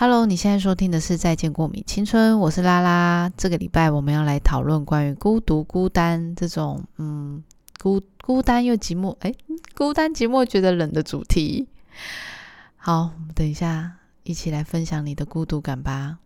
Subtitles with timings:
[0.00, 3.28] Hello，你现在收听的是《再见过敏青春》，我是拉拉。
[3.36, 7.42] 这个礼拜我们要来讨论关于孤独、孤单这种，嗯，
[7.82, 9.34] 孤孤单又寂寞，哎，
[9.74, 11.66] 孤单寂寞觉得冷的主题。
[12.76, 16.18] 好，我们等一下一起来分享你的孤独感吧。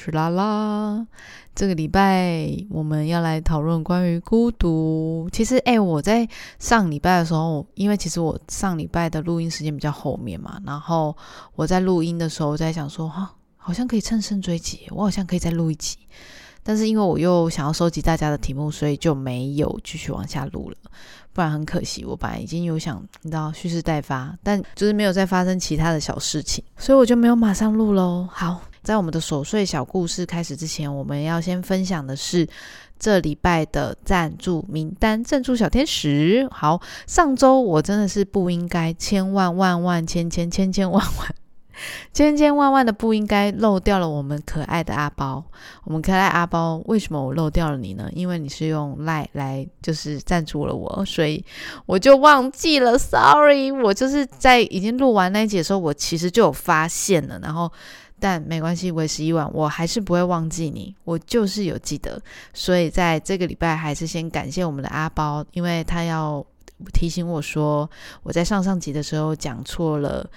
[0.00, 1.06] 是拉拉。
[1.54, 5.28] 这个礼拜我们要来讨论关于孤独。
[5.30, 6.26] 其实，哎，我在
[6.58, 11.14] 上礼拜的时候，因为其实我上礼拜的录音时间比较后面嘛，然后
[11.54, 15.98] 我在录音的时候我在想说，哈，好像可以乘胜追击，我好像可以再录一集。
[16.62, 20.76] 但是因为我又想要收集大家的题目，所以就没有继续往下录了。
[21.32, 28.28] 不然很可惜，我本来已经有想你知道蓄势待发，但就是没有再发生其他的小事情，所以我就没有马上录喽。
[28.30, 28.62] 好。
[28.82, 32.48] 在我们的琐碎小故事开始之前，我们要先分享的是
[32.98, 36.48] 这礼拜的赞助名单，赞助小天使。
[36.50, 41.34] 好，上周我真的是不应该，千万万万千千千千万万
[42.12, 45.44] 千千万万的不应该漏掉了我们可爱的阿包。
[45.84, 48.08] 我们可爱阿包，为什么我漏掉了你呢？
[48.12, 51.44] 因为你是用赖来就是赞助了我，所以
[51.86, 52.98] 我就忘记了。
[52.98, 57.70] Sorry，我就是在已经录完那一集的时候，我其实就有发现了，然后。
[58.20, 62.20] 但没关系，为时已晚，我还是不会忘记你，我就是有记得，
[62.52, 66.44] 所以在这个礼拜还是先感谢我们的阿包，因为他要
[66.92, 67.90] 提醒我说
[68.22, 70.28] 我在上上集的时候讲错了，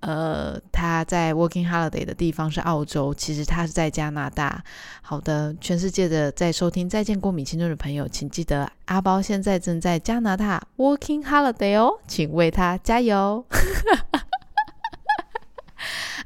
[0.00, 4.62] 呃，他在 Working Holiday 的地方是澳洲，其实他是在加拿大。
[5.00, 13.44] 好的，全世界的在收听再见过米青春的朋友，请记得阿包现在正在加拿大 Working Holiday 哦，请为他加油。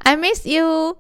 [0.06, 0.96] I miss you。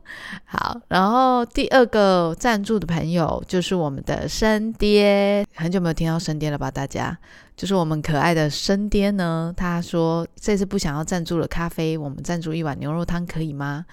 [0.46, 6.68] 好，然后第二个赞助的朋友就是我们的生爹，很久没有听到生爹了吧？
[6.68, 7.16] 大家，
[7.56, 9.54] 就是我们可爱的生爹呢。
[9.56, 13.86] 他说这次不想要赞助了咖啡，我们赞助一碗牛肉汤可以吗？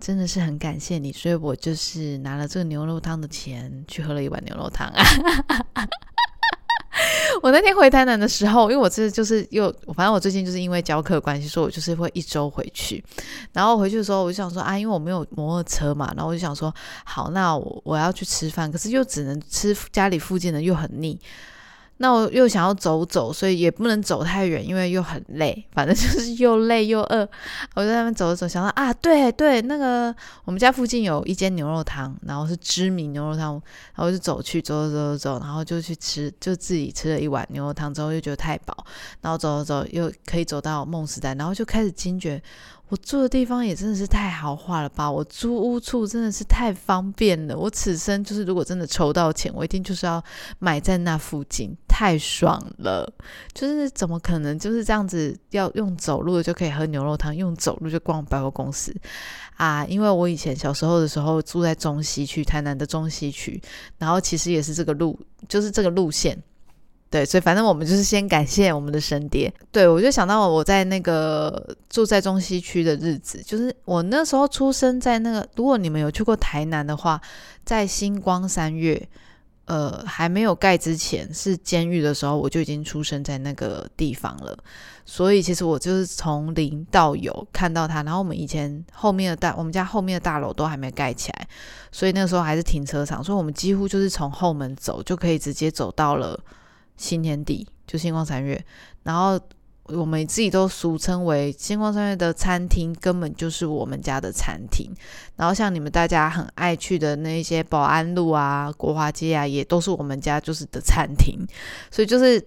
[0.00, 5.04] 真的是很感谢你，所以我就是拿了这个牛肉汤的钱去喝了一碗牛肉汤啊。
[7.42, 13.02] 我那天回台南的时候，因为我这就是又，反正我最近就是因为教课关系，所以我就是会一周回去。
[13.52, 16.72] 然后回去的时候，我就想说啊，因为我没有摩托车嘛，然后我就想说，
[17.04, 21.18] 好，那我我要去吃饭，可是又只能吃家里附近的，又很腻。
[22.02, 25.64] 那我又想要走走，所以也不能走太远，因为又很累。
[25.70, 27.20] 反正就是又累又饿，
[27.76, 30.12] 我在那边走着走，想到啊，对对，那个
[30.44, 33.52] 我们家附近有一间牛肉汤，然后是知名牛肉汤，
[33.94, 38.84] 然后就走去走走走走，然后就去吃，就自己吃了一碗牛肉汤之后，又觉得太饱，
[39.20, 42.42] 然后走走走又可以走到梦时代，然后就开始惊觉。
[42.92, 45.10] 我住的地方也真的是太豪华了吧！
[45.10, 47.56] 我租屋处真的是太方便了。
[47.56, 50.22] 我此生就是如果真的筹到钱，我一定就是要
[50.58, 53.10] 买在那附近，太爽了。
[53.54, 58.94] 就是怎么可能就是这样子要用走路就可以喝牛肉汤，用走路就逛百货公司
[59.56, 59.86] 啊？
[59.86, 63.58] 因为我以前小时候的时候住在中西区，台南的中西区，
[63.96, 66.38] 然后其实也是这个路，就是这个路线。
[67.12, 69.52] 对，所以反正我们就是先感谢我们的神爹。
[69.70, 75.46] 对我就想到我在那个住在中西区的日子，就是我那时候出生在那个。
[75.54, 77.20] 如果你们有去过台南的话，
[77.66, 79.06] 在星光三月，
[79.66, 84.56] 呃，还没有盖之前是监狱的时候，我就已经出生在那个地方了。
[85.04, 88.02] 所以其实我就是从零到有看到它。
[88.02, 91.46] 然后我们以前后面的大，我们家后面的大楼都还没盖起来，
[91.90, 96.40] 所以那时候还是停车场，所以我们几乎就是从后门走就可以直接走到了。
[96.96, 98.64] 新年底就星光三月，
[99.02, 99.40] 然后
[99.86, 104.90] 我们自己都俗称为星光三月的餐厅，根本就是我们家的餐厅。
[105.36, 111.36] 然后像你们大家很爱去的那一些保安路啊、国华街啊，也都是我们家就是的餐厅。
[111.90, 112.40] 所以就是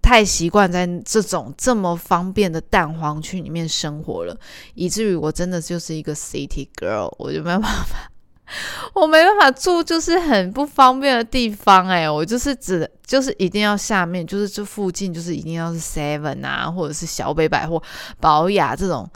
[0.00, 4.34] 太习惯在这种这么方便的蛋黄区里面生活了，
[4.74, 8.10] 以至于我真的就是一个 city girl，我就没有办法。
[8.94, 17.82] 我没办法住，就是很不方便的地方哎，我就是指就是一定要下面，就是这附近就是一定要是 Seven 啊，或者是小北百货、
[18.20, 19.08] 宝雅这种，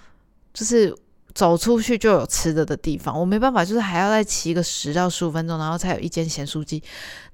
[0.52, 0.94] 就是
[1.34, 3.18] 走出去就有吃的的地方。
[3.18, 6.82] 我没办法，就是还要再骑个十到十五分钟，然后才有一间咸酥鸡，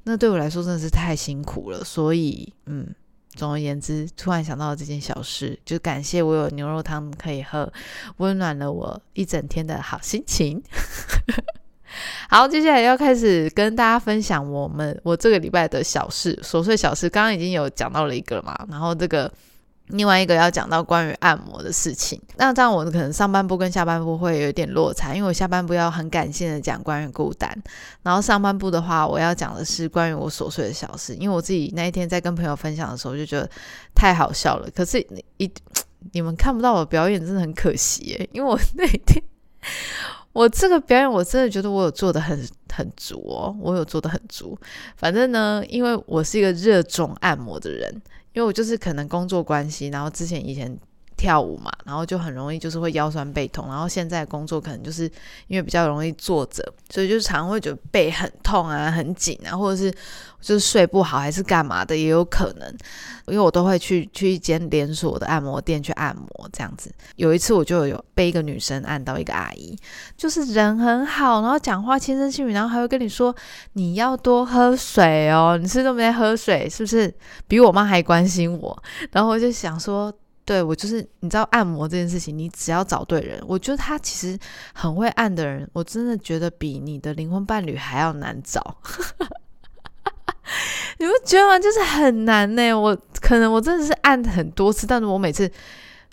[0.05, 1.83] 那对我来说真的是太辛苦了。
[1.83, 2.87] 所以，嗯，
[3.35, 7.73] 总而言之，突然想到了这件小事，就感谢我有牛肉汤可以喝，
[8.19, 10.63] 温暖了我一整天的好心情。
[12.29, 17.09] 好，接下来要开始跟大家分享我们我这个礼拜的小事、琐碎小事。
[17.09, 19.33] 刚刚已经有讲到了一个嘛，然后这个
[19.87, 22.21] 另外一个要讲到关于按摩的事情。
[22.37, 27.51] 那这样我可能上半部跟下半部会有点落差，因为我下半部要很感性的讲关于孤单，
[28.03, 31.15] 然后上半部的话我要讲的是关于我琐碎的小事。
[31.15, 33.49] 因为我自己那一天在跟朋友分享的时候就觉得
[33.95, 35.51] 太好笑了，可是你一
[36.13, 39.23] 你们看不到我表演真的很可惜耶，因为我那天。
[40.39, 42.39] 我这个表演，我真的觉得我有做的很
[42.73, 44.57] 很足哦，我有做的很足。
[44.97, 47.93] 反正呢，因为我是一个热衷按摩的人，
[48.35, 50.79] 因为我就是可能工作关系，然后之前以前。
[51.19, 55.11] 跳舞嘛，然后就很容易就是会腰酸背痛，然后现在工作可能就是
[55.49, 59.91] 因为比较容易坐着，所以就常会觉得背很痛啊、很紧啊，或者是
[60.41, 62.75] 就是睡不好还是干嘛的也有可能。
[63.27, 66.91] 因为我都会去去一间连锁的按摩店去按摩这样子。
[67.17, 69.77] 有一次我就有被一个女生按到一个阿姨，
[70.17, 73.35] 就是人很好，然后讲话轻声细语，然后还会跟你说
[73.75, 77.13] 你要多喝水哦，你是都没喝水，是不是？
[77.47, 78.83] 比我妈还关心我。
[79.13, 80.11] 然后我就想说。
[80.49, 84.39] 对我就是你知道按摩这件事情，你只要找对人，我觉得他其实
[84.73, 88.79] 很会按的人，我真的觉得比你的灵魂伴侣还要难找。
[90.97, 91.59] 你不觉得吗？
[91.59, 92.73] 就是很难呢。
[92.73, 95.53] 我可能我真的是按很多次，但是我每次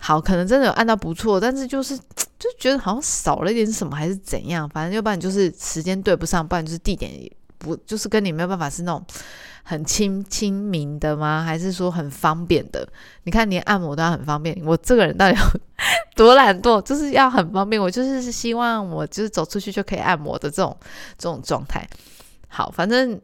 [0.02, 1.98] 好，可能真的有按到不错，但是就是
[2.38, 4.68] 就觉得好像少了一点什么，还是怎样？
[4.68, 7.10] 反正要不然就是时间对不上，不然就是地点
[7.66, 9.04] 不就是跟你没有办法是那种。
[9.68, 11.44] 很亲亲民的吗？
[11.44, 12.88] 还是说很方便的？
[13.24, 14.56] 你看，连按摩都要很方便。
[14.64, 15.60] 我这个人到底有
[16.16, 16.80] 多懒惰？
[16.84, 17.82] 就是要很方便。
[17.82, 20.78] 我就是希望我就是走出去就可以按摩的这种
[21.18, 21.84] 这种状态。
[22.48, 23.20] 好，反正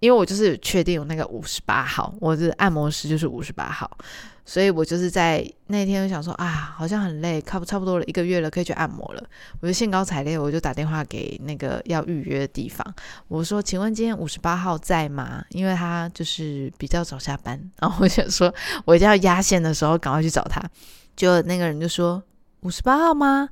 [0.00, 3.98] 因为我就是确定有那个五十八号，我的按摩师就是五十八号。
[4.48, 9.22] 所以我就是在那天想说啊，好像很累，差不差不多了一个月了，可以去按摩了。
[9.60, 12.94] 我就兴高采烈，我就打电话给那个要预约的地方，
[13.26, 18.54] 我说：“请问今天五十八号在吗？”因为他就是比较早下班，然后我想说，
[18.84, 20.62] 我一定要压线的时候赶快去找他。
[21.16, 22.22] 就那个人就说
[22.62, 23.48] ：“五十八号吗？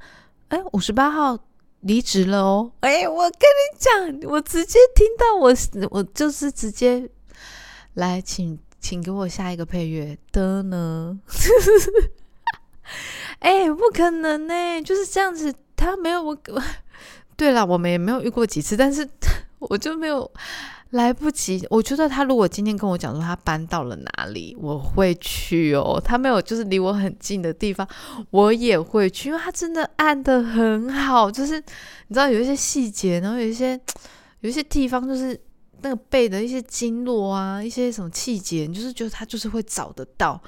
[0.51, 1.37] 哎，五十八号
[1.81, 5.53] 离职了哦。”哎，我跟你讲，我直接听到我，
[5.91, 7.11] 我就是直接
[7.95, 8.57] 来请。
[8.85, 11.19] 请给我下一个配乐的呢？
[13.41, 15.55] 哎，不可能呢，就是这样子。
[15.75, 16.37] 他没有我，
[17.35, 19.09] 对了，我们也没有遇过几次，但是
[19.59, 20.31] 我就没有
[20.91, 21.67] 来不及。
[21.71, 25.99] 我觉得他如果今天跟我讲说他搬到了哪里，我会去哦。
[26.05, 27.89] 他没有就是离我很近的地方，
[28.33, 31.31] 我也会去，因为他真的按的很好。
[31.31, 31.59] 就是
[32.09, 33.81] 你知道有一些细节，然后有一些
[34.41, 35.41] 有一些地方就是。
[35.85, 40.41] 那个背的一些经络啊，一些什么气节，你就是觉得他就是会找得到。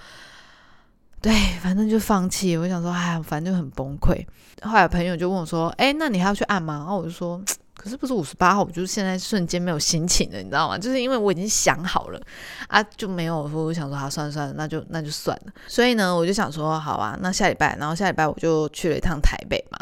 [1.21, 2.57] 对，反正就放弃。
[2.57, 4.25] 我想说，哎，反正就很崩溃。
[4.63, 7.43] 后来朋友就问我说：“哎，那你还要去按吗？”然后我就说
[7.77, 10.79] ：“可是不是五十八号，我就是现在瞬间没有心情了，你知道吗？
[10.79, 12.21] 就是因为我已经想好了
[12.69, 15.53] 啊，就没有说我想说，好，算了算了，那就那就算了。
[15.67, 19.79] 所以呢，我就想说，好啊，那下礼拜，然后下礼拜我就去了一趟台北嘛。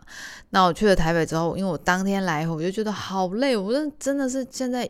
[0.51, 4.89] 那我去了台北之后，因为我当天来回，我就觉得好累，我真真的是现在。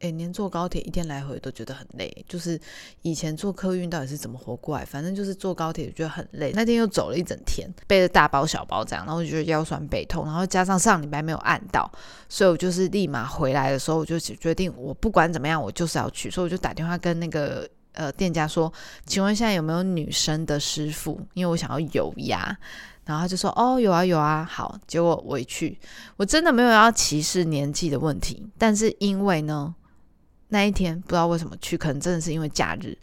[0.00, 2.60] 哎，连坐高铁一天来回都觉得很累，就是
[3.00, 4.84] 以前坐客运到底是怎么活过来？
[4.84, 6.52] 反正就是坐高铁觉得很累。
[6.54, 11.90] 那天又走了一整天，背着大包小包这样，然后就觉得腰酸背痛，然后加上上礼拜没有按到，
[12.28, 18.70] 所以我就是立马回来的时候，我就决定我不管怎么样，我就是要去，所以我就打电话跟那个呃店家说，
[19.06, 21.18] 请问现在有没有女生的师傅？
[21.32, 22.54] 因为我想要有牙，
[23.06, 25.78] 然后他就说哦有啊有啊，好，结果我一去，
[26.18, 29.74] 我真的没有要歧视年纪的问题，但是因为呢。
[30.48, 32.96] 那一天不知道为什么去，可能真的是因为假日，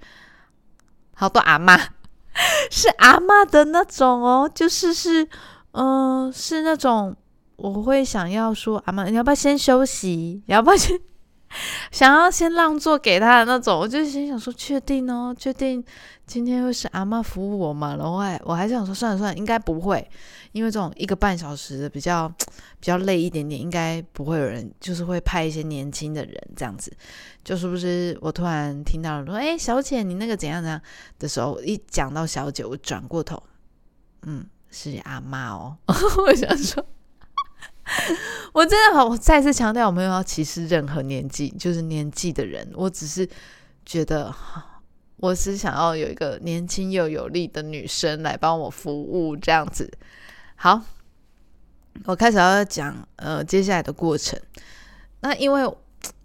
[1.14, 1.78] 好多阿妈
[2.72, 5.28] 是阿妈的那种哦，就是是
[5.72, 7.16] 嗯是那种
[7.56, 10.42] 我会想要说阿妈，你要不要先休息？
[10.48, 11.00] 你要不要先
[11.92, 13.80] 想要先让座给他的那种？
[13.80, 15.84] 我就心想说确定哦，确定
[16.26, 17.96] 今天会是阿妈服务我嘛？
[17.96, 20.08] 然后还我还想说算了算了，应该不会。
[20.52, 22.32] 因为这种一个半小时的比较
[22.80, 26.92] 比较累一点点，应该不会有人就是会派一些年轻的人这样子，
[27.44, 28.16] 就是不是？
[28.22, 30.80] 我突然听到了说，哎，小姐，你那个怎样怎样
[31.18, 33.42] 的时候，一讲到小姐，我转过头，
[34.24, 35.76] 嗯，是阿妈哦。
[35.88, 36.86] 我想说，
[38.54, 43.28] 我真的好，我再次强调，我没有要歧视任何年纪，就是年纪的人，我只是
[43.86, 44.34] 觉得，
[45.18, 49.92] 我是想要有一个年轻又有力的女生来帮我服务这样子。
[50.56, 50.82] 好，
[52.06, 54.40] 我开始要讲呃接下来的过程。
[55.20, 55.78] 那因为我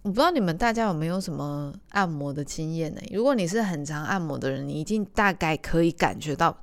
[0.02, 3.00] 不知道你们大家有没有什么按摩的经验呢？
[3.10, 6.56] 如果你是很常按摩的人，你一定大概可以感觉到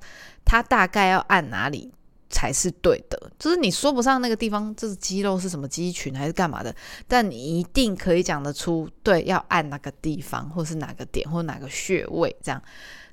[0.44, 1.92] 他大概要按哪里
[2.28, 6.74] 才是对的，就是你说不上那个地方就是肌肉是什么肌群还是干嘛的，
[7.06, 12.62] 但你一定可以讲得出，对，要按哪个地方，或是哪个点，或哪个穴位这样。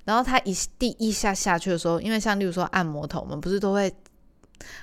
[0.03, 3.93] 然后他一第一下下去的时候，因为像例如说按摩头，我们不是都会。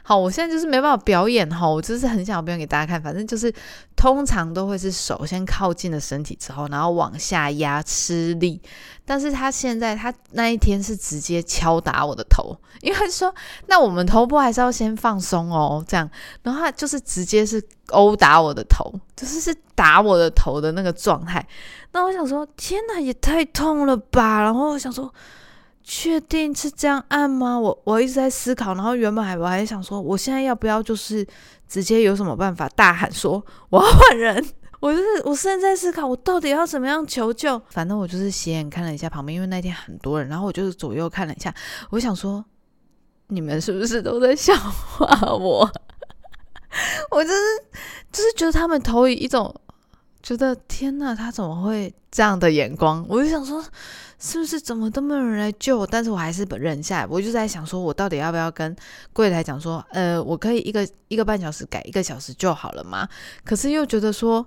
[0.02, 3.00] 好，我现在就是没办法表演哈，我就是很想表演给大家看。
[3.00, 3.52] 反正就是
[3.96, 8.60] 通常都会是手先靠近了身体之后，然后往下压吃力。
[9.04, 13.34] 但是他现在他那一天是直接敲打我的头，因为他说
[13.66, 16.08] 那我们头部还是要先放松哦，这样。
[16.42, 21.44] 然后他就是直接是殴打我的头，就是是打我的头的那个状态。
[21.92, 24.40] 那我想说，天哪，也太痛了吧！
[24.42, 25.12] 然后我想说。
[25.92, 27.58] 确定是这样按吗？
[27.58, 31.26] 我我一直在思考，然后原本还我还想说，我现在要不要就是
[31.66, 34.46] 直接有什么办法大喊说我要换人？
[34.78, 37.60] 我就是我现在在思考，我到底要怎么样求救？
[37.70, 41.52] 反正我就是斜眼看了一下旁边，因为那天很多人，然后我就是左右看了一下，
[41.90, 42.44] 我想说
[43.26, 45.68] 你们是不是都在笑话我？
[47.10, 47.36] 我就是
[48.12, 49.52] 就是觉得他们投以一种
[50.22, 53.04] 觉得天呐，他怎么会这样的眼光？
[53.08, 53.64] 我就想说。
[54.22, 55.86] 是不是怎么都没有人来救我？
[55.86, 57.06] 但是我还是忍下来。
[57.06, 58.76] 我就在想，说我到底要不要跟
[59.14, 63.08] 柜台讲说，呃，我可以一个一个半小时改一个小时就好了吗？
[63.44, 64.46] 可是又觉得说，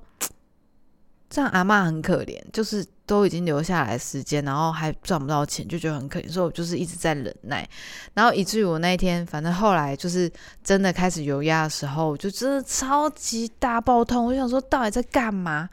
[1.28, 6.32] 这样阿妈很可怜，就是都已经留下来时间，然后还赚不到钱，就觉得很可怜。
[6.32, 7.68] 所以我就是一直在忍耐，
[8.14, 10.32] 然后以至于我那一天，反正后来就是
[10.64, 14.28] 真的开始油压的时候，就真的超级大爆痛。
[14.28, 15.68] 我想说，到底在干嘛？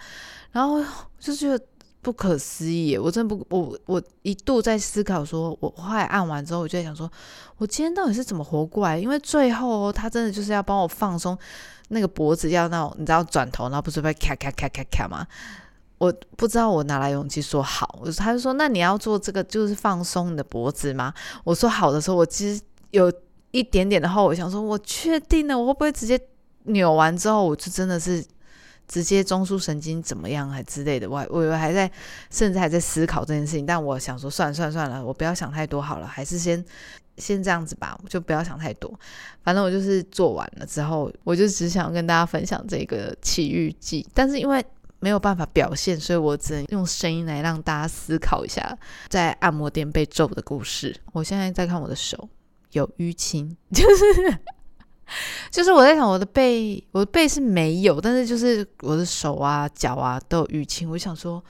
[0.53, 0.83] 然后
[1.19, 1.63] 就觉得。
[2.03, 2.97] 不可思议！
[2.97, 7.11] 我真的不，我我一度在思考，说我后来按完之后，我就在想，说
[7.59, 8.99] 我今天到底是怎么活过来？
[8.99, 11.39] 因为最后他真的就是要帮我放松
[11.89, 15.27] 那个脖子，要那种你知道转头，然后不是被咔咔咔咔咔吗？
[15.99, 21.13] 我不知道我哪来勇气说好，我他就说那你要做这个就是放松你的脖子吗？
[21.45, 23.13] 我说好的时候，我其实有
[23.51, 26.19] 一点点的后悔，想说我确定了，我会不会直接
[26.63, 28.25] 扭完之后，我就真的是。
[28.91, 31.89] 直接中枢神经怎么样还之类的，我我以为还在，
[32.29, 33.65] 甚至还在思考这件事情。
[33.65, 36.63] 但我想说，算了算了算了，我不要想太多好了，还是先
[37.17, 38.93] 先这样子吧，就不要想太多。
[39.45, 44.05] 反正我就是做完了之后，我就只想跟大家分享这个奇遇记。
[44.13, 44.65] 但是因为
[44.99, 48.77] 没有办法表现，所以我只能用声音来让大家思考一下，
[49.09, 51.01] 在按摩店被揍的故事。
[51.13, 52.29] 我现在在看我的手
[52.73, 54.05] 有淤青，就是。
[55.51, 60.89] 就是我在想，我的背，我的背是没有，但是就是我的手啊、脚啊都有淤青。
[60.91, 61.43] 我想说，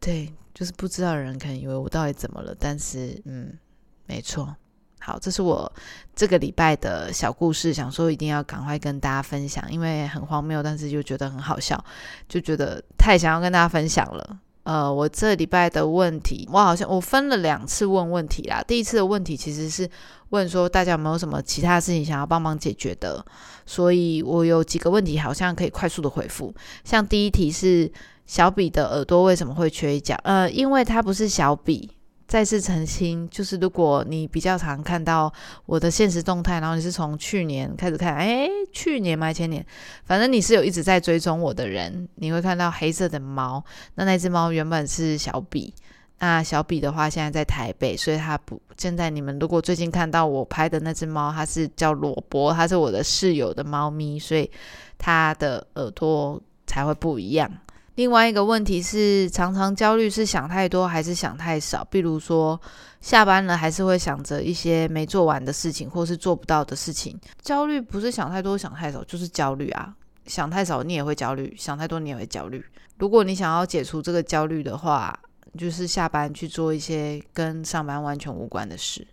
[0.00, 3.58] 对，就是不知道的人可能以为我到底怎么了，但是嗯，
[4.06, 4.54] 没错。
[5.00, 5.70] 好，这是我
[6.16, 11.84] 这个礼拜的小故事，想说一定要赶快跟大家分享，因为很荒谬，但是又觉得很好笑，
[12.26, 14.40] 就觉得太想要跟大家分享了。
[14.64, 18.62] 呃，我这礼拜的问题，我好像我分了两次问问题啦。
[18.66, 19.88] 第一次的问题其实是
[20.30, 23.24] 问说大家有没有什么其他事情想要帮忙解决的，
[23.64, 26.52] 所以我有几个问题好像可以快速的回复。
[26.82, 27.90] 像第一题是
[28.26, 30.18] 小比的耳朵为什么会缺一角？
[30.24, 31.90] 呃，因为它不是小比。
[32.34, 35.32] 再次澄清，就是如果你比较常看到
[35.66, 39.32] 我的现实动态，然后你是从去年开始看，哎，去年吗？
[39.32, 39.64] 前年，
[40.04, 43.62] 反正你是有一直在追踪我的人，你会看到黑色的猫。
[43.94, 45.72] 那那只猫原本是小比，
[46.18, 48.60] 那小比的话现在在台北，所以它不。
[48.76, 54.50] 现在你们如果最近看到我拍的那只猫，它是叫萝卜，它是我的室友的猫咪，所以
[54.98, 57.48] 它的耳朵才会不一样。
[57.96, 61.86] 另外一个问题是，常常焦虑是想太多还是想太少？
[61.90, 62.60] 比如说
[63.00, 67.18] 下班了还是会想着一些没做完的事情，或是做不到的事情。
[67.40, 69.94] 焦虑不是想太多想太少，就是焦虑啊。
[70.26, 72.64] 想太少你也会焦虑，想太多你也会焦虑。
[72.98, 75.16] 如果你想要解除这个焦虑的话，
[75.56, 79.06] 就是下班去做一些跟上班完全无关的事，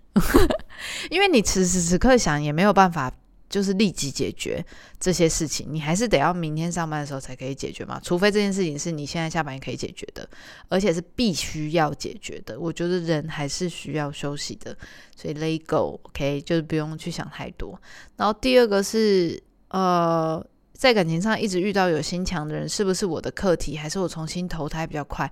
[1.11, 3.11] 因为你此时此刻想也没有办法。
[3.51, 4.65] 就是立即解决
[4.97, 7.99] 这些事情，你还是得要明天上班的时候才可以解决嘛。
[8.01, 10.27] 除非这件事情是你现在下班也可以解决的，
[10.69, 12.57] 而且是必须要解决的。
[12.57, 14.75] 我觉得人还是需要休息的，
[15.15, 17.79] 所以 let go，OK，就是不用去想太多。
[18.15, 25.29] 然后第二个是，呃，在感情上一直遇到有心墙的人，是不是我的课题，还是我重新投胎比较快？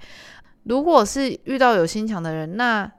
[0.64, 2.92] 如果是遇到有心墙的人，那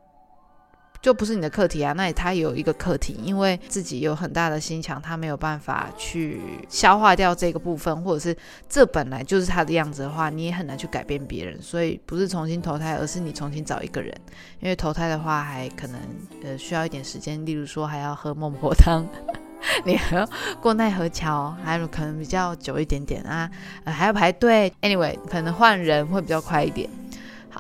[1.03, 8.37] 就不是你的课题啊，那他有一个课题，因为自己有很大的心墙，他没有办法去消化掉这个部分，或者是
[8.69, 11.61] 这本来就是他的样子的话，你也很难去改变别人。
[11.63, 14.15] 所以不是重新投胎，而是你重新找一个人，
[14.61, 15.99] 因为投胎的话还可能
[16.45, 19.07] 呃需要一点时间，例如说还要喝孟婆汤，
[19.87, 20.29] 你还要
[20.61, 23.51] 过奈何桥，还有可能比较久一点点啊，
[23.85, 24.71] 还要排队。
[24.83, 26.91] Anyway，可能换人会比较快一点。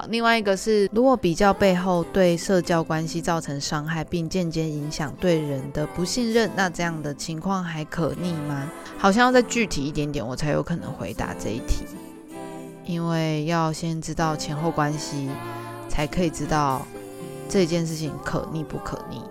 [0.08, 8.70] 另外一个是，如果比较背后对社交关系造成伤害，并间接影响对人的不信任，那这样的情况还可逆吗？
[8.98, 11.84] 好像要再具体一点点，我才有可能回答这一题，
[12.84, 15.28] 因为要先知道前后关系，
[15.88, 16.86] 才可以知道
[17.48, 19.22] 这件事情可逆不可逆。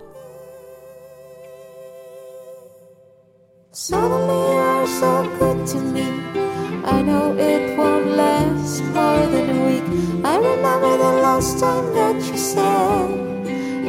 [6.84, 9.84] I know it won't last more than a week.
[10.24, 13.10] I remember the last time that you said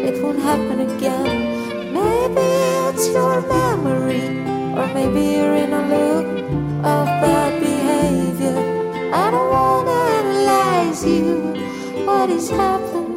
[0.08, 1.94] it won't happen again.
[1.94, 2.48] Maybe
[2.90, 4.28] it's your memory,
[4.78, 6.28] or maybe you're in a loop
[6.84, 8.60] of bad behavior.
[9.14, 11.54] I don't wanna analyze you.
[12.06, 13.11] What is happening?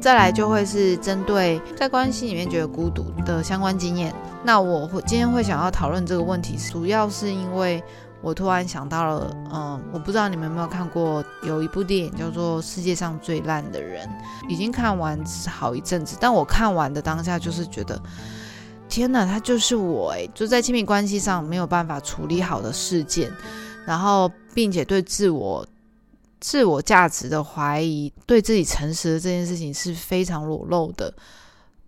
[0.00, 4.14] 再来就会是针对在关系里面觉得孤独的相关经验。
[4.42, 7.82] 那我会今天会想要讨论这个问题，主要是因为
[8.22, 14.06] 我突然想到了，嗯，我不知道你们有没有看过有一部电影叫做《世界上最烂的人》，
[14.48, 18.00] 已经看完好一阵子，但我看完的当下就是觉得，
[18.88, 23.30] 天哪，他就是我诶，就在亲密关系上没有办法处理好的事件，
[23.88, 25.66] 然后并且对自我。
[26.40, 31.12] 自我价值的怀疑，对自己诚实的这件事情是非常裸露的，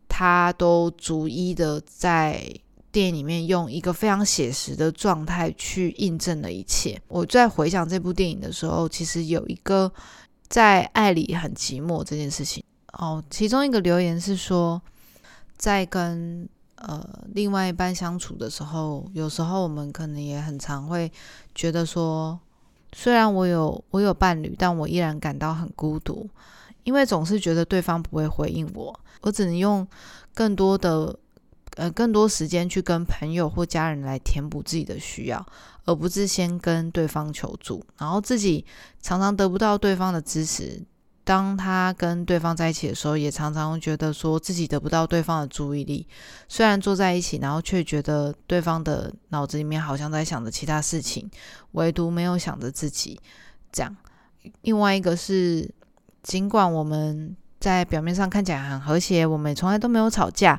[0.08, 2.44] 他都逐一的在
[2.90, 7.00] 电影里面用一个非常写实的状态去印证了一切。
[7.06, 9.92] 我在回想这部电影的时候，其实有一个
[10.48, 12.60] 在爱里很寂寞这件事情
[12.94, 14.82] 哦，其中一个留言是说，
[15.56, 16.48] 在跟
[16.80, 21.10] 呃另外一半相处的时候，有时候我们可能也很常会
[21.54, 22.38] 觉得说。
[22.92, 26.28] 虽然我有我有伴侣，但我依然感到很孤独，
[26.82, 29.86] 因为总是觉得对方不会回应我，我只能用
[30.34, 31.16] 更多的
[31.76, 35.46] 呃更多时间去跟朋友或家人来填补自己的需要，
[35.84, 38.66] 而不是先跟对方求助，然后自己
[39.00, 40.82] 常常得不到对方的支持。
[41.24, 46.06] 当他跟对方在一起的时候，也常常觉得说自己得不到对方的注意力。
[46.48, 51.30] 虽然坐在一起，然后却觉得对方的脑子里面好像在想着其他事情，
[51.72, 53.20] 唯独没有想着自己。
[53.70, 53.96] 这样，
[54.62, 55.70] 另外一个是，
[56.22, 57.36] 尽管我们。
[57.60, 60.58] 在表面上看起来很和谐，我们从来都没有吵架，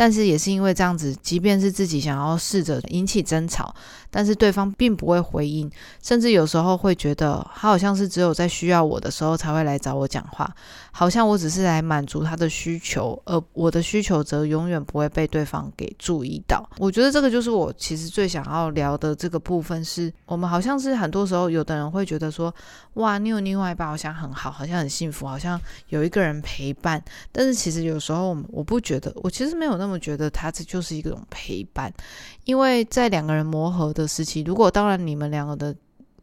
[0.00, 3.74] 但是也是因为这样子，即便是自己想要试着引起争吵，
[4.10, 5.70] 但是对方并不会回应，
[6.02, 10.50] 甚至有时候会觉得他好像是只有在需要我的时候才会来找我讲话，
[10.90, 16.66] 好像我只是来满足他的需求，而我的需求则永远不会被对方给注意到。
[16.78, 22.54] 我觉得这个就是我其实最想要聊的这个部分，是我们好像是很多时候有的人会觉得说，
[22.94, 25.60] 哇，你有另外一半好像很好，好像很幸福，好像
[25.90, 26.30] 有一个人。
[26.42, 31.92] 陪伴，但是其实有时候我不觉得，我其实没有那么我觉得，他这就是一种陪伴，
[32.44, 35.74] 因为在两个人磨合的时期，如果当然你们两个的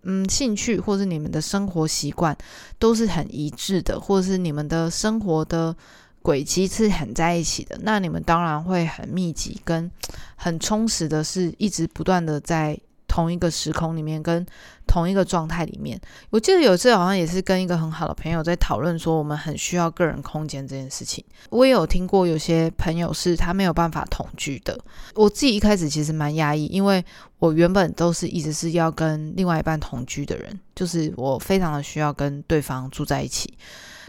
[0.03, 2.35] 嗯兴趣或者你们的生活习惯
[2.79, 5.75] 都是很一致的，或者是你们的生活的
[6.21, 9.91] 轨迹是很在一起的，那你们当然会很密集跟
[10.35, 12.79] 很充实的，是一直不断的在。
[13.17, 14.45] 同一个时空里面，跟
[14.85, 15.99] 同一个状态里面。
[16.29, 21.25] 我记得有一次好像也是跟一个很好的朋友在讨论说，我们很需要个人空间这件事情。
[21.49, 24.79] 我也有听过有些朋友是他没有办法同居的。
[25.15, 27.03] 我自己一开始其实蛮压抑，因为
[27.39, 33.51] 我原本都是一直是要跟另外一半同居的人，就是我非常的需要跟对方住在一起。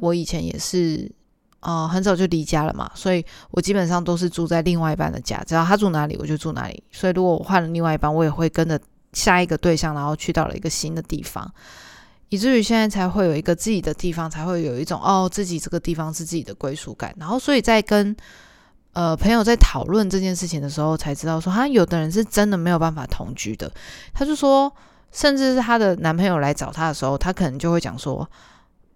[0.00, 1.10] 我以前也是。
[1.60, 6.80] 呃，很早就离家了嘛，所以我基本上都是住在另外一半的家，只要他住哪里，我就住哪里。
[6.92, 8.80] 所以如果我换了另外一半，我也会跟着
[9.12, 11.52] 下一个对象，然后去到了一个新的地方，
[12.28, 17.14] 以至于现在才会有一个自己的地方，才会有一种哦，自己这个地方是自己的归属感。
[17.18, 18.14] 然后，所以在跟
[18.92, 23.72] 呃朋友在讨论这件事情的时候，才知道说，他有的人是真的没有办法同居的。
[24.12, 24.72] 他就说，
[25.10, 28.28] 甚至是她的男朋友来找她的时候，她可能就会讲说，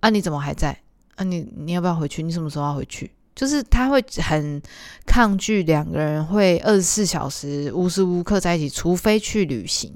[0.00, 0.78] 啊，你怎么还在？
[1.16, 2.22] 啊，你你要不要回去？
[2.22, 3.10] 你什么时候要回去？
[3.34, 4.60] 就是他会很
[5.06, 9.92] 抗拒两个人会二十四小时无时无刻在一起，除非去旅行，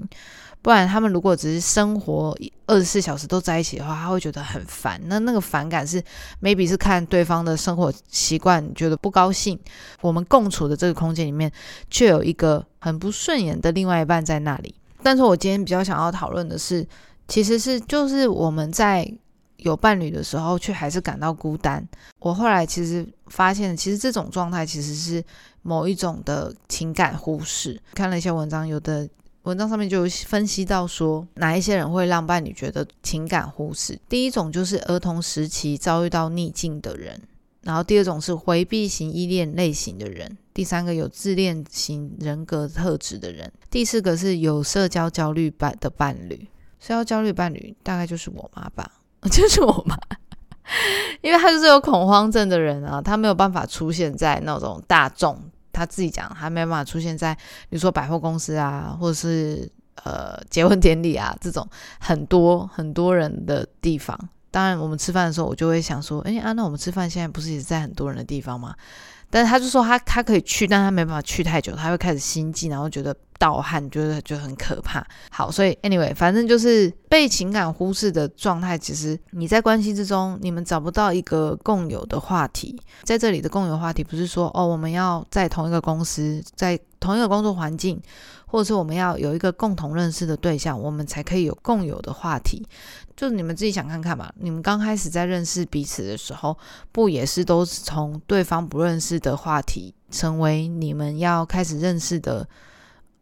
[0.61, 4.99] 不然他们如果只是生活二十四小时都在一起的话，他会觉得很烦。
[5.05, 6.03] 那那个反感是
[6.41, 9.57] maybe 是看对方的生活习惯觉得不高兴，
[10.01, 11.51] 我们共处的这个空间里面
[11.91, 14.73] 却有一个很不顺眼的另外一半在那里。
[15.03, 16.85] 但是我今天比较想要讨论的是，
[17.27, 19.13] 其实是就是我们在。
[19.57, 21.85] 有伴侣的时候，却还是感到孤单。
[22.19, 25.23] 我后来其实发现，其实这种状态其实是
[25.61, 27.79] 某一种的情感忽视。
[27.93, 29.07] 看了一些文章，有的
[29.43, 33.97] 文章上面就分析到说，哪一些人会让伴侣觉得情感忽视？
[34.09, 37.21] 第一种就是儿童时期遭遇到逆境的人，
[37.61, 46.47] 然后第二种是回避型依恋类型的人，第三个有自恋型人格特质的人，第四个是有社交焦虑伴的伴侣。
[46.79, 48.91] 社交焦虑伴侣大概就是我妈吧。
[49.27, 49.97] 就是我妈，
[51.21, 55.39] 因为他就是有恐慌症的人啊，他没有办法出现在那种大众，
[55.71, 57.33] 他自己讲，还没有办法出现在，
[57.69, 59.69] 比如说百货公司啊，或者是
[60.03, 61.67] 呃结婚典礼啊这种
[61.99, 64.17] 很多很多人的地方。
[64.49, 68.73] 当然，我们吃饭的时候，我就会想说，哎啊，那我们吃饭现在不是也在很多人的地方吗？
[69.29, 73.15] 但是他就说他他可以去，但他没办法去太久，他会开始心悸，然后觉得。
[73.39, 75.05] 盗汗觉得就很可怕。
[75.29, 78.75] 好，所以 anyway，反正就是被情感忽视的状态。
[78.75, 82.75] 其实你在关系之中，你们找不到一个共有的话题。
[83.03, 88.01] 在这里的共有话题，不是说哦，我们要在同一个公司，在同一个工作环境，
[88.45, 92.65] 或者是我们要有一个共同认识的对象，我们才可以有共有的话题。
[93.15, 94.31] 就是你们自己想看看嘛。
[94.39, 96.57] 你们刚开始在认识彼此的时候，
[96.91, 102.47] 不也是都是从对方不认识的话题，成为你们要开始认识的？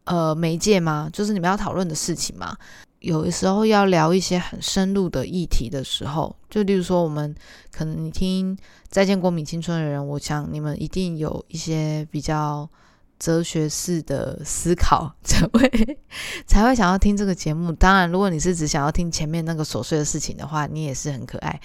[0.04, 1.10] 呃，媒介吗？
[1.12, 2.56] 就是你们要讨论的事情吗？
[3.00, 7.34] 有的时候要聊一些很深入的议题的时候，就例如说，我们
[7.72, 8.56] 可能你听
[8.88, 12.70] 《再见国民青春》的人，我想你们一定有一些比较
[13.18, 15.98] 哲学式的思考， 才会
[16.46, 17.72] 才会想要听这个节目。
[17.72, 21.60] 当然，如果你是只想要听前面那个琐碎的事情的话，你也是很可爱。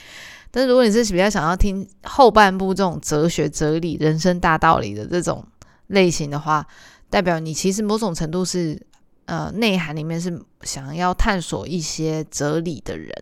[0.50, 5.46] 但是如果你是比较想要听后半部这种哲学、哲理、人生大道理的这种
[5.88, 6.68] 类型的话，
[7.10, 8.82] 代表你其实某种程度是，
[9.26, 13.14] 呃，内涵里面是想要探索一些哲理的人。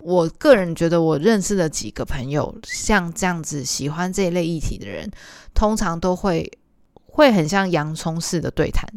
[0.00, 5.10] 我个人觉得，我认识的几个朋友，像这样子喜欢这一类议题的人，
[5.54, 6.50] 通常都会
[7.18, 8.88] 会很像洋葱式的对谈，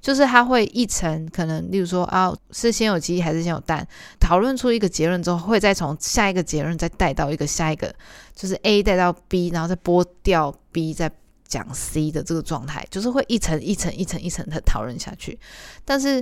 [0.00, 3.86] 就是他会一层可能，例如说啊，是先有鸡还是先有蛋，
[4.18, 7.94] 讨论出一个结论之后，会再从下一个结论再带到一个下一个，
[8.34, 11.12] 就是 A 带到 B，然后再剥掉 B，再。
[11.48, 15.38] 讲 C 的这个状态，就是会一层一层一层一层的讨论下去。
[15.84, 16.20] 但是，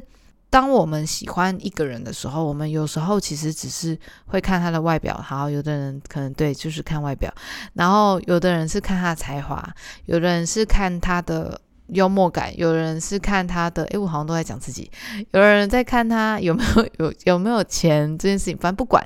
[0.55, 5.21] 当我们喜欢一个人的时候，我们有时候其实只是会看他的外表。
[5.21, 7.29] 好，有的人可能对，就是看外表；
[7.73, 9.69] 然后有的人是看他的才华，
[10.05, 13.83] 有的人是看他的幽默感，有的人是看他的……
[13.87, 14.89] 诶，我好像都在讲自己。
[15.33, 18.57] 有的人在看他有没有 有有没有钱这件事情。
[18.57, 19.05] 反正不管。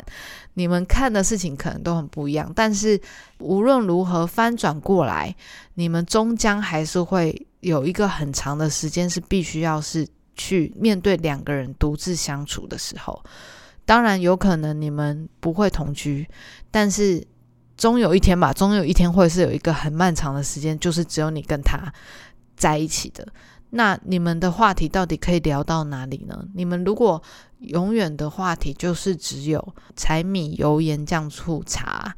[0.53, 3.01] 你们看的事情可能都很不一样，但是
[3.39, 5.33] 无论如何翻转过来，
[5.75, 10.05] 你们终将还是会有一个很长的时间是必须要是
[10.39, 13.23] 去面对两个人独自相处的时候。
[13.85, 16.29] 当然有可能你们不会同居，
[16.71, 17.27] 但是
[17.77, 21.93] 终有一天吧，终有一天会是有一个很漫长的时间，就是只有你跟他
[22.55, 23.27] 在一起的。
[23.71, 26.43] 那你们的话题到底可以聊到哪里呢？
[26.55, 27.23] 你们如果
[27.61, 32.15] 永远的话题就是只有柴米油盐酱醋茶，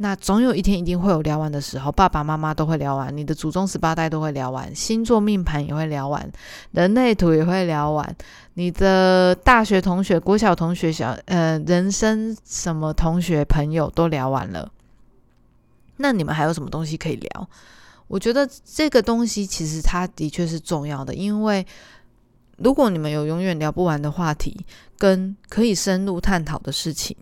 [0.00, 1.90] 那总有一天一定会有聊完的时候。
[1.90, 6.30] 爸爸妈妈都会聊完，你的祖宗十八代都会聊完，星座命盘也会聊完，
[6.70, 8.16] 人类图也会聊完，
[8.54, 14.70] 你的大学同学、国小同学、小呃人生什么同学朋友都聊完了，
[15.96, 17.48] 那你们还有什么东西可以聊？
[18.06, 21.66] 我觉得这个东西其实它的确是重要的，因为
[22.58, 24.64] 如果你们有永远聊不完的话题，
[24.96, 27.16] 跟可以深入探讨的事情，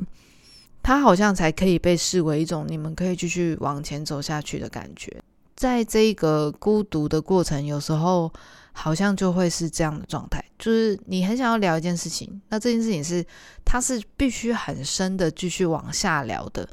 [0.86, 5.20] 它好像才可以被视为一种你们可以继续往前走下去的感觉。
[5.56, 8.32] 在这个孤独的过程，有时候
[8.70, 13.26] 好像就会是这样的状态，就是你很想要聊一件事情，那这件事情是
[13.64, 16.68] 它是必须很深的继续往下聊的。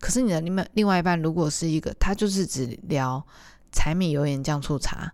[0.00, 3.24] 可是你的另外另外一半如果是一个，他就是只聊
[3.70, 5.08] 柴米油盐酱醋茶，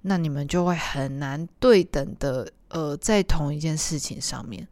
[0.00, 4.66] 那你们就会很难对等的呃在同一件事情上面。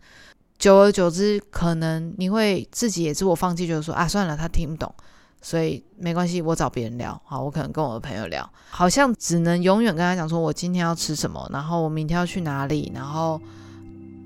[0.60, 4.94] 久而久之，可能你会自己也自我放弃，就是说啊算了，他听不懂。
[5.40, 7.18] 所以没关系，我找别人聊。
[7.24, 13.40] 好，我可能跟我的朋友聊，好像只能永远跟他讲说，我今天要吃什么，然后我明天要去哪里，然后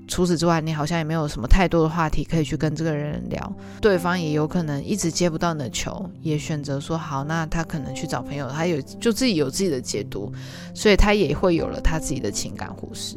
[0.09, 3.53] 除此之外，你好像也没有什么太多的话题可以去跟这个人聊。
[3.79, 10.29] 对方也有可能一直接不到你的球，也选择说好，那他可能去找朋友，他有就自己有自己的解读，
[10.73, 13.15] 所以他也会有了他自己的情感忽视。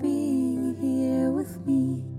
[0.00, 2.09] Being here with me.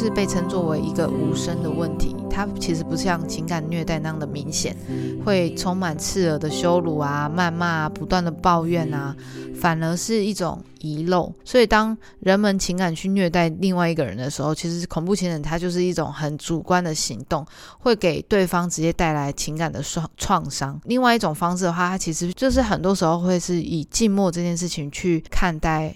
[0.00, 4.74] 是被称作为一个无声的问题，它其实不像情感虐待那样的明显，
[5.26, 9.14] 会充满刺耳的羞辱啊、谩骂啊、不断的抱怨啊，
[9.60, 11.30] 反而是一种遗漏。
[11.44, 17.46] 所以，当人们情感去虐待另外一个人的时候，其实恐怖情人他就是一种很主观的行动，
[17.80, 20.80] 会给对方直接带来情感的创创伤。
[20.84, 25.94] 另外一种方式的话，它其实就是很多时候会是以静默这件事情去看待。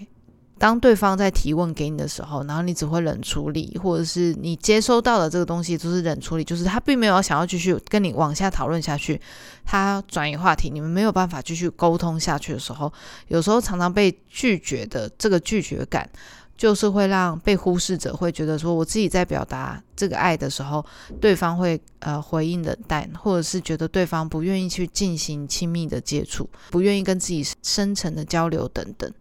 [0.57, 9.19] 当对方在提问给你的时候，然后你只会冷处理，或者是你接收到的这个东西都是冷处理，就是他并没有想要继续跟你往下讨论下去，
[9.65, 12.91] 他转移话题，你们没有办法继续沟通下去的时候，
[13.27, 16.09] 有时候常常被拒绝的这个拒绝感，
[16.57, 20.83] 就是会让被忽视者会觉得说，我自己在表达这个爱的时候，
[21.19, 29.11] 对方会呃回应冷淡，或者是觉得对方不愿意去进行亲密的接触，不愿意跟自己深层的交流等等。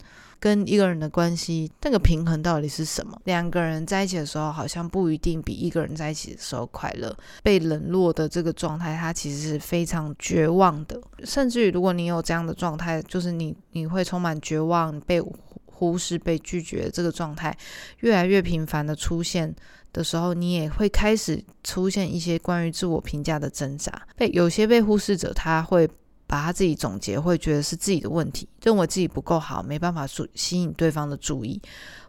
[0.45, 3.19] 跟一个人的关系，那个平衡到底是什么？
[3.25, 7.17] 两个人在一起的时候，好像不一定比一个人在一起的时候快乐。
[7.43, 11.01] 被冷落的这个状态，它其实是非常绝望的。
[11.25, 15.19] 甚至于，如果你有这样的状态，就是你你会充满绝望、被
[15.65, 17.57] 忽视、被拒绝这个状态，
[18.01, 19.55] 越来越频繁的出现
[19.95, 23.91] 的时候，你也会开始出现一些关于自我评价的挣扎。
[24.15, 25.89] 被有些被忽视者，他会。
[26.27, 31.61] 把他自己总结，会觉得是自己的问题，认为自己不够好，没办法吸吸引对方的注意，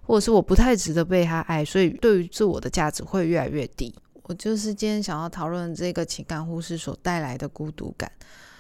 [0.02, 3.94] 或者是我不太值得被他爱，所以对于自我的价值会越来越低。
[4.24, 8.12] 我就是今天想要讨论这个情感忽视所带来的孤独感。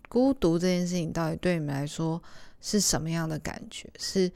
[0.10, 2.22] 孤独这件事情到底对你们来说
[2.62, 3.90] 是什么样的感觉？
[3.98, 4.32] 是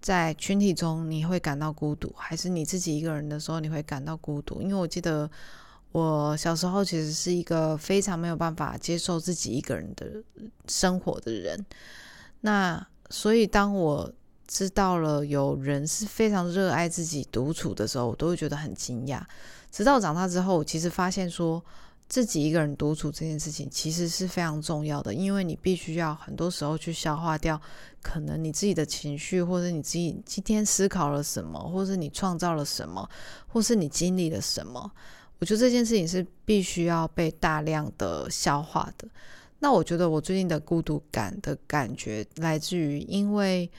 [0.00, 4.60] 在群体中你会感到孤独，还是你自己一个人的时候你会感到孤独？
[4.60, 5.30] 因为我记得。
[5.92, 10.22] 我小时候其实是一个非常没有办法接受自己一个人的
[10.68, 11.66] 生活的人，
[12.42, 14.12] 那所以当我
[14.46, 19.20] 知道了有人是非常热爱自己独处的时候，我都会觉得很惊讶。
[19.72, 21.60] 直到长大之后，我其实发现说，
[22.08, 27.60] 自己一个人独处这件事情其实是非常重要的，因为你必须要很多时候去消化掉
[28.00, 33.08] 可能你自己的情绪，或者你自己今天思考了什么，或是你创造了什么，
[33.48, 34.90] 或是你经历了什么。
[35.40, 39.08] 我觉得这件事情是必须要被大量的消化的。
[39.58, 43.70] 那我觉得我最近的孤独感的感觉来自于，因为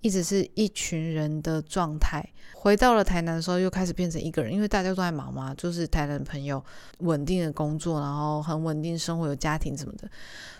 [0.00, 6.64] 一直是一群人的状态，回到了台南的时候又开始变成一个人，因为大家都在忙嘛，就是台南的朋友
[6.98, 10.08] 稳定的工作，然后很稳定生活，有家庭什么的。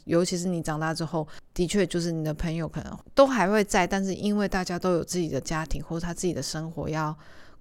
[0.04, 7.16] 尤其是你长大之后，的确就是你的朋友可能都还会在，但是因为大家都有自己的家庭或者他自己的生活要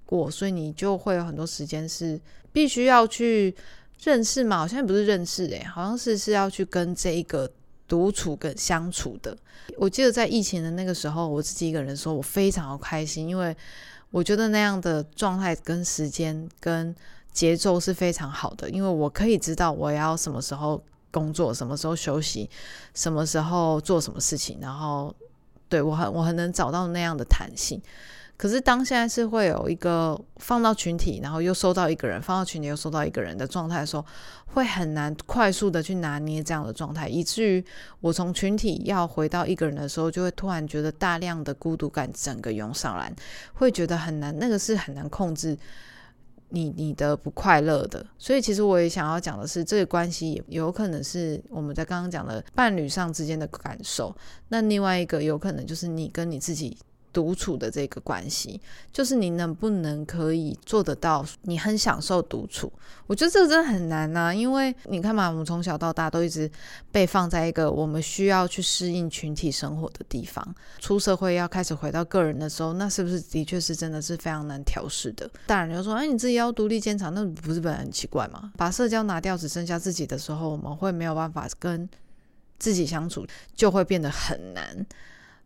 [0.06, 2.20] 过，所以你就会有很多时间是
[2.56, 3.54] 必须要去
[4.02, 4.60] 认识嘛。
[4.60, 7.52] 好像不是认识诶，好像是是要去跟这一个
[7.86, 9.38] 独处跟相处的。
[9.78, 13.54] 我记得在疫情的那个时候，我自己一个人的时候，我非常开心，因为
[14.10, 16.96] 我觉得那样的状态跟时间跟
[17.34, 22.50] 节奏是非常好的，因为我可以知道我要什么时候工作，什么时候休息，
[22.94, 25.14] 什么时候做什么事情，然后
[25.68, 27.82] 对我很我很能找到那样的弹性。
[28.38, 34.06] 可是当现在是会有一个放到群体，然后又收到一个人，放到群体又收到一个人的状态的时候，
[34.48, 37.64] 会很难快速的去拿捏这样的状态，以至于
[38.02, 43.10] 我从群体要回到一个人的时候，就会突然觉得大量的孤独感整个涌上来，
[43.54, 45.58] 会觉得很难，那个是很难控制
[46.50, 48.06] 你你的不快乐的。
[48.18, 54.14] 所以其实我也想要讲的是，这个关系也有可能是我们在刚刚讲的伴侣上之间的感受，
[54.50, 56.78] 那另外一个有可能就是你跟你自己。
[57.16, 58.60] 独处的这个关系，
[58.92, 61.26] 就是你能不能可以做得到？
[61.44, 62.70] 你很享受独处，
[63.08, 64.36] 我觉得这个真的很难呐。
[64.36, 66.52] 因为你看嘛，我们从小到大都一直
[66.92, 70.46] 被放在一个我们需要去适应群体生活的地方。
[70.80, 75.30] 出社会要开始回到个人的时候，那是不是的确是真的是非常难调试的？
[75.48, 78.52] 当然，你就说，哎，你自己要独立坚强，那不是本来很奇怪吗？
[78.58, 81.88] 把社交拿掉，只剩下自己的时候，我们会没有办法跟
[82.60, 83.26] 自己相处，
[83.56, 84.86] 就会变得很难。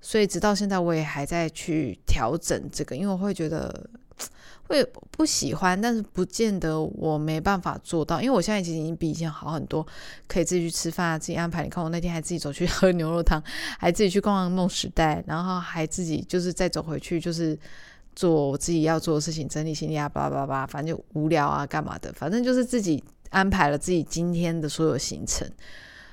[0.01, 3.89] 所以直到现在，我也还在去调整这个，因为我会觉得
[4.63, 8.21] 会不喜欢，但是不见得我没办法做到。
[8.21, 9.85] 因为我现在其实已经比以前好很多，
[10.27, 11.63] 可以自己去吃饭啊，自己安排。
[11.63, 13.43] 你看我那天还自己走去 喝牛肉汤，
[13.77, 17.57] 还自己去逛梦时代，然后还自己就是再走回去，就是
[18.15, 25.45] 做我自己要做的事情，整理行李啊，叭叭叭，反正就无聊啊，干嘛的，反正就是自己安排了自己今天的所有行程。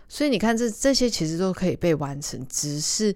[0.08, 3.14] 所以你看，这这些其实都可以被完成，只是。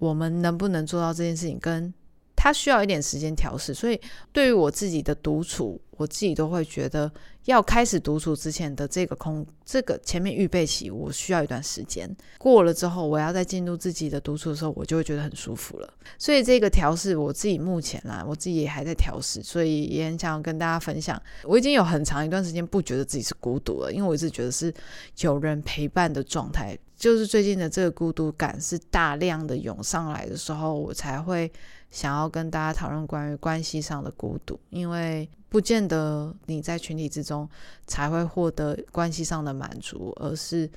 [0.00, 1.94] 我们能不能做到这件事情，跟
[2.34, 3.72] 他需要一点时间调试。
[3.72, 4.00] 所以，
[4.32, 7.12] 对于我自己的独处，我自己都会觉得，
[7.44, 12.10] 要开始独处之前的这个空，这个前面预备期，我需要一段时间。
[12.38, 15.94] 过了之后，我要再进入自己的独处的时候，我就会觉得很舒服了。
[16.16, 21.22] 所以，这个调试，我自己目前啦，我自己也还在调试，所以也很想要跟大家分享。
[21.44, 24.72] 我已经有很长一段时间不觉得自己是孤独了，因为我一直觉得是
[25.20, 26.78] 有人陪伴的状态。
[27.00, 31.50] 就是最近的这个孤独感是大量的涌上来的时候，我才会
[31.90, 37.48] 想要跟大家讨论关于关系上的孤独，因为不见得你在群体之中
[37.86, 40.70] 才会获得关系上的满足，而是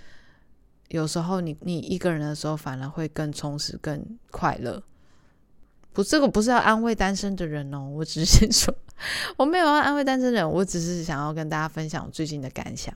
[0.88, 4.82] 有时候你你一个人的时候反而会更充实、更快乐。
[5.92, 8.74] 不，这个不是要安慰单身的人哦，我只是说
[9.36, 12.96] 我没有要安慰单身人，我只是想要跟大家分享我最近的感想。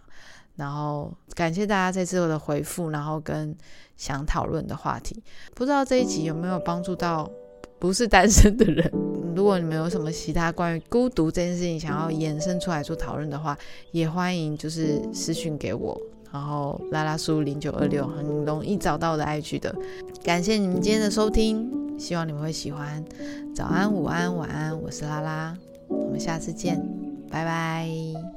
[0.58, 3.56] 然后感谢大家这次的回复，然后跟
[3.96, 5.24] 想讨论的话题，
[5.56, 7.32] 不知道这一集有没有帮助到
[7.80, 8.92] 不是单身的人？
[9.36, 13.56] 如果你们有什么其他关于孤独这件事情想要延伸出来做讨论的话，
[13.92, 15.96] 也欢迎就是私讯给我，
[16.32, 19.76] 然后拉拉叔零九二六很容易找到的 IG 的。
[20.24, 23.06] 感谢你们今天的收听，希望你们会喜欢。
[23.54, 25.56] 早安、午安、晚安，我是拉拉，
[25.88, 26.84] 我们下次见，
[27.30, 28.37] 拜拜。